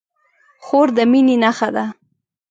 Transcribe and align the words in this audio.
خور 0.65 0.87
د 0.97 0.99
مینې 1.11 1.35
نښه 1.43 1.69
ده. 1.75 1.85